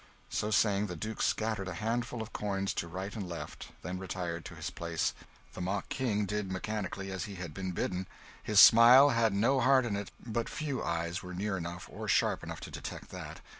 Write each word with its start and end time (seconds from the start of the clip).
So 0.31 0.49
saying, 0.49 0.87
the 0.87 0.95
Duke 0.95 1.21
scattered 1.21 1.67
a 1.67 1.75
handful 1.75 2.23
of 2.23 2.33
coins 2.33 2.73
to 2.73 2.87
right 2.87 3.15
and 3.15 3.29
left, 3.29 3.67
then 3.83 3.99
retired 3.99 4.45
to 4.45 4.55
his 4.55 4.71
place. 4.71 5.13
The 5.53 5.61
mock 5.61 5.89
King 5.89 6.25
did 6.25 6.51
mechanically 6.51 7.11
as 7.11 7.25
he 7.25 7.35
had 7.35 7.53
been 7.53 7.69
bidden. 7.71 8.07
His 8.41 8.59
smile 8.59 9.09
had 9.09 9.31
no 9.31 9.59
heart 9.59 9.85
in 9.85 9.95
it, 9.95 10.09
but 10.25 10.49
few 10.49 10.81
eyes 10.83 11.21
were 11.21 11.35
near 11.35 11.55
enough 11.55 11.87
or 11.87 12.07
sharp 12.07 12.41
enough 12.41 12.61
to 12.61 12.71
detect 12.71 13.09
that. 13.11 13.41